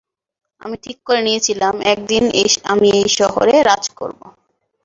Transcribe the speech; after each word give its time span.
আমি 0.61 0.75
ঠিক 0.83 0.97
করে 1.07 1.21
নিয়েছিলাম, 1.27 1.75
একদিন 1.93 2.23
আমি 2.65 2.87
এই 2.99 3.07
শহরে 3.19 3.55
রাজ 3.69 3.83
করবো। 3.99 4.25